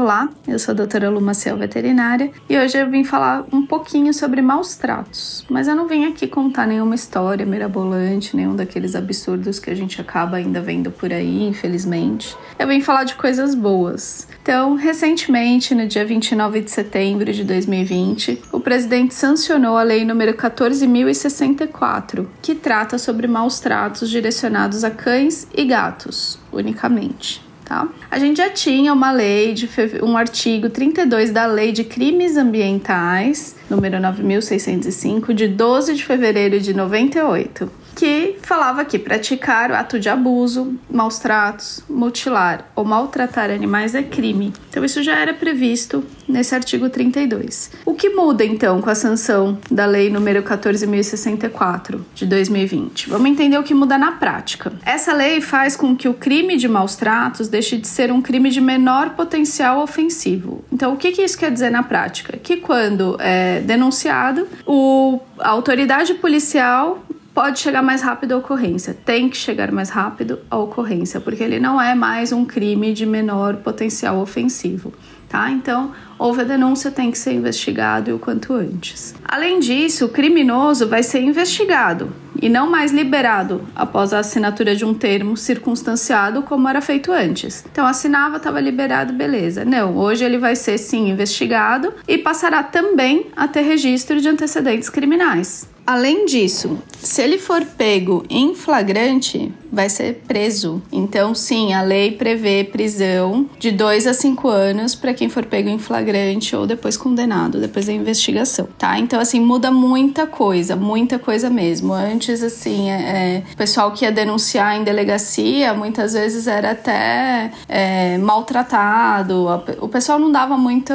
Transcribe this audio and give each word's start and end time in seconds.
Olá, 0.00 0.30
eu 0.46 0.60
sou 0.60 0.70
a 0.70 0.76
doutora 0.76 1.10
Lu 1.10 1.20
Maciel, 1.20 1.56
veterinária, 1.56 2.30
e 2.48 2.56
hoje 2.56 2.78
eu 2.78 2.88
vim 2.88 3.02
falar 3.02 3.44
um 3.52 3.66
pouquinho 3.66 4.14
sobre 4.14 4.40
maus 4.40 4.76
tratos. 4.76 5.44
Mas 5.50 5.66
eu 5.66 5.74
não 5.74 5.88
vim 5.88 6.04
aqui 6.04 6.28
contar 6.28 6.68
nenhuma 6.68 6.94
história 6.94 7.44
mirabolante, 7.44 8.36
nenhum 8.36 8.54
daqueles 8.54 8.94
absurdos 8.94 9.58
que 9.58 9.70
a 9.70 9.74
gente 9.74 10.00
acaba 10.00 10.36
ainda 10.36 10.60
vendo 10.60 10.92
por 10.92 11.12
aí, 11.12 11.42
infelizmente. 11.42 12.36
Eu 12.56 12.68
vim 12.68 12.80
falar 12.80 13.02
de 13.02 13.16
coisas 13.16 13.56
boas. 13.56 14.28
Então, 14.40 14.76
recentemente, 14.76 15.74
no 15.74 15.88
dia 15.88 16.04
29 16.04 16.60
de 16.60 16.70
setembro 16.70 17.32
de 17.32 17.42
2020, 17.42 18.40
o 18.52 18.60
presidente 18.60 19.14
sancionou 19.14 19.76
a 19.76 19.82
lei 19.82 20.04
número 20.04 20.32
14064, 20.32 22.30
que 22.40 22.54
trata 22.54 22.98
sobre 22.98 23.26
maus 23.26 23.58
tratos 23.58 24.08
direcionados 24.08 24.84
a 24.84 24.92
cães 24.92 25.48
e 25.52 25.64
gatos, 25.64 26.38
unicamente 26.52 27.47
tá? 27.68 27.86
A 28.10 28.18
gente 28.18 28.38
já 28.38 28.48
tinha 28.48 28.92
uma 28.92 29.12
lei 29.12 29.52
de 29.52 29.68
um 30.02 30.16
artigo 30.16 30.70
32 30.70 31.30
da 31.30 31.46
Lei 31.46 31.70
de 31.70 31.84
Crimes 31.84 32.36
Ambientais, 32.36 33.54
número 33.68 34.00
9605, 34.00 35.34
de 35.34 35.46
12 35.46 35.94
de 35.94 36.04
fevereiro 36.04 36.58
de 36.58 36.72
98 36.72 37.77
que 37.98 38.36
falava 38.42 38.84
que 38.84 38.96
praticar 38.96 39.72
o 39.72 39.74
ato 39.74 39.98
de 39.98 40.08
abuso, 40.08 40.78
maus 40.88 41.18
tratos, 41.18 41.82
mutilar 41.90 42.70
ou 42.76 42.84
maltratar 42.84 43.50
animais 43.50 43.92
é 43.92 44.04
crime. 44.04 44.52
Então 44.70 44.84
isso 44.84 45.02
já 45.02 45.18
era 45.18 45.34
previsto 45.34 46.04
nesse 46.28 46.54
artigo 46.54 46.88
32. 46.88 47.72
O 47.84 47.94
que 47.94 48.10
muda 48.10 48.44
então 48.44 48.80
com 48.80 48.88
a 48.88 48.94
sanção 48.94 49.58
da 49.68 49.84
lei 49.84 50.10
número 50.10 50.44
14064 50.44 52.06
de 52.14 52.24
2020? 52.24 53.08
Vamos 53.08 53.28
entender 53.28 53.58
o 53.58 53.64
que 53.64 53.74
muda 53.74 53.98
na 53.98 54.12
prática. 54.12 54.72
Essa 54.86 55.12
lei 55.12 55.40
faz 55.40 55.74
com 55.74 55.96
que 55.96 56.08
o 56.08 56.14
crime 56.14 56.56
de 56.56 56.68
maus 56.68 56.94
tratos 56.94 57.48
deixe 57.48 57.76
de 57.76 57.88
ser 57.88 58.12
um 58.12 58.22
crime 58.22 58.48
de 58.48 58.60
menor 58.60 59.10
potencial 59.16 59.82
ofensivo. 59.82 60.64
Então 60.72 60.92
o 60.92 60.96
que, 60.96 61.10
que 61.10 61.22
isso 61.22 61.36
quer 61.36 61.50
dizer 61.50 61.70
na 61.70 61.82
prática? 61.82 62.38
Que 62.38 62.58
quando 62.58 63.16
é 63.18 63.58
denunciado, 63.58 64.46
o, 64.64 65.18
a 65.40 65.48
autoridade 65.48 66.14
policial 66.14 67.02
pode 67.38 67.60
chegar 67.60 67.84
mais 67.84 68.02
rápido 68.02 68.32
a 68.32 68.38
ocorrência, 68.38 68.92
tem 68.92 69.28
que 69.28 69.36
chegar 69.36 69.70
mais 69.70 69.90
rápido 69.90 70.40
a 70.50 70.58
ocorrência, 70.58 71.20
porque 71.20 71.40
ele 71.40 71.60
não 71.60 71.80
é 71.80 71.94
mais 71.94 72.32
um 72.32 72.44
crime 72.44 72.92
de 72.92 73.06
menor 73.06 73.58
potencial 73.58 74.18
ofensivo, 74.18 74.92
tá? 75.28 75.48
Então, 75.48 75.92
houve 76.18 76.40
a 76.40 76.44
denúncia, 76.44 76.90
tem 76.90 77.12
que 77.12 77.16
ser 77.16 77.34
investigado 77.34 78.10
e 78.10 78.12
o 78.12 78.18
quanto 78.18 78.52
antes. 78.54 79.14
Além 79.24 79.60
disso, 79.60 80.06
o 80.06 80.08
criminoso 80.08 80.88
vai 80.88 81.04
ser 81.04 81.20
investigado 81.20 82.12
e 82.42 82.48
não 82.48 82.68
mais 82.68 82.90
liberado 82.90 83.62
após 83.72 84.12
a 84.12 84.18
assinatura 84.18 84.74
de 84.74 84.84
um 84.84 84.92
termo 84.92 85.36
circunstanciado 85.36 86.42
como 86.42 86.68
era 86.68 86.80
feito 86.80 87.12
antes. 87.12 87.64
Então 87.70 87.86
assinava, 87.86 88.38
estava 88.38 88.60
liberado, 88.60 89.12
beleza. 89.12 89.64
Não, 89.64 89.96
hoje 89.96 90.24
ele 90.24 90.38
vai 90.38 90.56
ser 90.56 90.76
sim 90.76 91.08
investigado 91.08 91.94
e 92.08 92.18
passará 92.18 92.64
também 92.64 93.28
a 93.36 93.46
ter 93.46 93.60
registro 93.60 94.20
de 94.20 94.28
antecedentes 94.28 94.88
criminais. 94.88 95.68
Além 95.88 96.26
disso, 96.26 96.76
se 97.00 97.22
ele 97.22 97.38
for 97.38 97.64
pego 97.64 98.22
em 98.28 98.54
flagrante, 98.54 99.50
vai 99.72 99.88
ser 99.88 100.22
preso. 100.28 100.82
Então, 100.92 101.34
sim, 101.34 101.72
a 101.72 101.80
lei 101.80 102.10
prevê 102.10 102.62
prisão 102.62 103.48
de 103.58 103.70
2 103.70 104.06
a 104.06 104.12
5 104.12 104.48
anos 104.48 104.94
para 104.94 105.14
quem 105.14 105.30
for 105.30 105.46
pego 105.46 105.70
em 105.70 105.78
flagrante 105.78 106.54
ou 106.54 106.66
depois 106.66 106.94
condenado, 106.94 107.58
depois 107.58 107.86
da 107.86 107.92
investigação, 107.94 108.68
tá? 108.76 108.98
Então, 108.98 109.18
assim, 109.18 109.40
muda 109.40 109.70
muita 109.70 110.26
coisa, 110.26 110.76
muita 110.76 111.18
coisa 111.18 111.48
mesmo. 111.48 111.94
Antes, 111.94 112.42
assim, 112.42 112.90
é, 112.90 112.96
é, 112.96 113.42
o 113.54 113.56
pessoal 113.56 113.90
que 113.92 114.04
ia 114.04 114.12
denunciar 114.12 114.76
em 114.76 114.84
delegacia 114.84 115.72
muitas 115.72 116.12
vezes 116.12 116.46
era 116.46 116.72
até 116.72 117.50
é, 117.66 118.18
maltratado, 118.18 119.46
o 119.80 119.88
pessoal 119.88 120.18
não 120.18 120.30
dava 120.30 120.58
muita, 120.58 120.94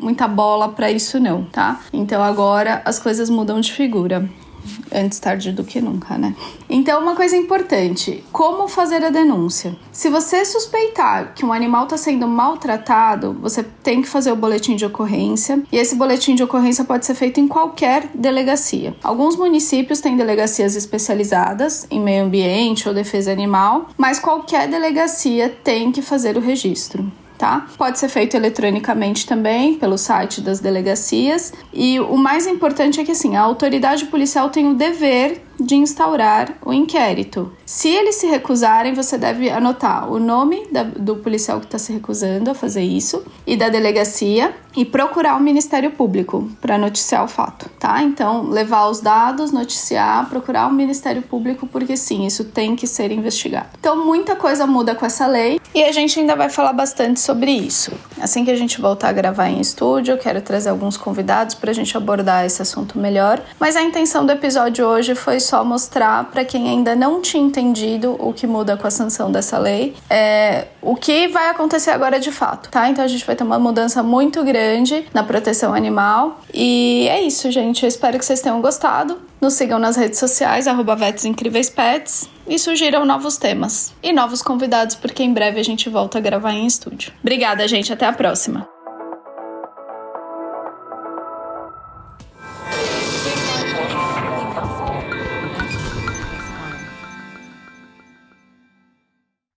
muita 0.00 0.26
bola 0.26 0.70
para 0.70 0.90
isso, 0.90 1.20
não, 1.20 1.44
tá? 1.44 1.80
Então, 1.92 2.22
agora 2.22 2.80
as 2.86 2.98
coisas 2.98 3.28
mudam 3.28 3.60
de 3.60 3.70
figura 3.70 4.29
antes 4.92 5.18
tarde 5.18 5.52
do 5.52 5.64
que 5.64 5.80
nunca, 5.80 6.18
né? 6.18 6.34
Então, 6.68 7.00
uma 7.02 7.14
coisa 7.14 7.36
importante: 7.36 8.24
como 8.32 8.68
fazer 8.68 9.04
a 9.04 9.10
denúncia? 9.10 9.76
Se 9.92 10.08
você 10.08 10.44
suspeitar 10.44 11.34
que 11.34 11.44
um 11.44 11.52
animal 11.52 11.84
está 11.84 11.96
sendo 11.96 12.26
maltratado, 12.26 13.36
você 13.40 13.62
tem 13.82 14.02
que 14.02 14.08
fazer 14.08 14.32
o 14.32 14.36
boletim 14.36 14.76
de 14.76 14.84
ocorrência 14.84 15.62
e 15.70 15.76
esse 15.76 15.94
boletim 15.94 16.34
de 16.34 16.42
ocorrência 16.42 16.84
pode 16.84 17.06
ser 17.06 17.14
feito 17.14 17.40
em 17.40 17.48
qualquer 17.48 18.08
delegacia. 18.14 18.94
Alguns 19.02 19.36
municípios 19.36 20.00
têm 20.00 20.16
delegacias 20.16 20.76
especializadas 20.76 21.86
em 21.90 22.00
meio 22.00 22.24
ambiente 22.24 22.88
ou 22.88 22.94
defesa 22.94 23.32
animal, 23.32 23.88
mas 23.96 24.18
qualquer 24.18 24.68
delegacia 24.68 25.48
tem 25.62 25.92
que 25.92 26.02
fazer 26.02 26.36
o 26.36 26.40
registro 26.40 27.10
tá? 27.40 27.66
Pode 27.78 27.98
ser 27.98 28.10
feito 28.10 28.36
eletronicamente 28.36 29.26
também 29.26 29.74
pelo 29.74 29.96
site 29.96 30.42
das 30.42 30.60
delegacias. 30.60 31.54
E 31.72 31.98
o 31.98 32.18
mais 32.18 32.46
importante 32.46 33.00
é 33.00 33.04
que 33.04 33.12
assim, 33.12 33.34
a 33.34 33.40
autoridade 33.40 34.04
policial 34.04 34.50
tem 34.50 34.68
o 34.68 34.74
dever 34.74 35.40
de 35.60 35.76
instaurar 35.76 36.54
o 36.64 36.72
inquérito. 36.72 37.52
Se 37.66 37.88
eles 37.88 38.16
se 38.16 38.26
recusarem, 38.26 38.94
você 38.94 39.16
deve 39.16 39.50
anotar 39.50 40.10
o 40.10 40.18
nome 40.18 40.66
da, 40.72 40.82
do 40.82 41.16
policial 41.16 41.60
que 41.60 41.66
está 41.66 41.78
se 41.78 41.92
recusando 41.92 42.50
a 42.50 42.54
fazer 42.54 42.82
isso 42.82 43.24
e 43.46 43.56
da 43.56 43.68
delegacia 43.68 44.54
e 44.76 44.84
procurar 44.84 45.36
o 45.36 45.40
Ministério 45.40 45.90
Público 45.90 46.48
para 46.60 46.78
noticiar 46.78 47.24
o 47.24 47.28
fato, 47.28 47.68
tá? 47.78 48.02
Então, 48.02 48.48
levar 48.48 48.88
os 48.88 49.00
dados, 49.00 49.50
noticiar, 49.50 50.28
procurar 50.28 50.68
o 50.68 50.72
Ministério 50.72 51.22
Público, 51.22 51.66
porque 51.66 51.96
sim, 51.96 52.26
isso 52.26 52.44
tem 52.44 52.76
que 52.76 52.86
ser 52.86 53.10
investigado. 53.10 53.68
Então, 53.78 54.04
muita 54.04 54.36
coisa 54.36 54.66
muda 54.66 54.94
com 54.94 55.04
essa 55.04 55.26
lei 55.26 55.60
e 55.74 55.82
a 55.82 55.92
gente 55.92 56.18
ainda 56.18 56.36
vai 56.36 56.48
falar 56.48 56.72
bastante 56.72 57.20
sobre 57.20 57.50
isso. 57.50 57.92
Assim 58.20 58.44
que 58.44 58.50
a 58.50 58.56
gente 58.56 58.80
voltar 58.80 59.08
a 59.08 59.12
gravar 59.12 59.48
em 59.48 59.60
estúdio, 59.60 60.12
eu 60.12 60.18
quero 60.18 60.40
trazer 60.40 60.70
alguns 60.70 60.96
convidados 60.96 61.54
para 61.54 61.70
a 61.70 61.74
gente 61.74 61.96
abordar 61.96 62.44
esse 62.44 62.62
assunto 62.62 62.98
melhor. 62.98 63.42
Mas 63.58 63.76
a 63.76 63.82
intenção 63.82 64.24
do 64.24 64.32
episódio 64.32 64.86
hoje 64.86 65.14
foi 65.14 65.40
só 65.50 65.64
mostrar 65.64 66.30
para 66.30 66.44
quem 66.44 66.68
ainda 66.68 66.94
não 66.94 67.20
tinha 67.20 67.42
entendido 67.42 68.16
o 68.20 68.32
que 68.32 68.46
muda 68.46 68.76
com 68.76 68.86
a 68.86 68.90
sanção 68.90 69.32
dessa 69.32 69.58
lei, 69.58 69.96
é, 70.08 70.68
o 70.80 70.94
que 70.94 71.26
vai 71.26 71.50
acontecer 71.50 71.90
agora 71.90 72.20
de 72.20 72.30
fato, 72.30 72.70
tá? 72.70 72.88
Então 72.88 73.04
a 73.04 73.08
gente 73.08 73.26
vai 73.26 73.34
ter 73.34 73.42
uma 73.42 73.58
mudança 73.58 74.00
muito 74.02 74.44
grande 74.44 75.04
na 75.12 75.24
proteção 75.24 75.74
animal. 75.74 76.40
E 76.54 77.08
é 77.08 77.20
isso, 77.22 77.50
gente. 77.50 77.82
Eu 77.82 77.88
espero 77.88 78.18
que 78.18 78.24
vocês 78.24 78.40
tenham 78.40 78.60
gostado. 78.60 79.18
Nos 79.40 79.54
sigam 79.54 79.78
nas 79.78 79.96
redes 79.96 80.18
sociais, 80.18 80.68
arroba 80.68 80.96
e 82.46 82.58
sugiram 82.58 83.04
novos 83.04 83.38
temas 83.38 83.94
e 84.02 84.12
novos 84.12 84.42
convidados, 84.42 84.94
porque 84.94 85.22
em 85.22 85.32
breve 85.32 85.58
a 85.58 85.64
gente 85.64 85.88
volta 85.88 86.18
a 86.18 86.20
gravar 86.20 86.52
em 86.52 86.66
estúdio. 86.66 87.12
Obrigada, 87.22 87.66
gente. 87.66 87.92
Até 87.92 88.06
a 88.06 88.12
próxima. 88.12 88.79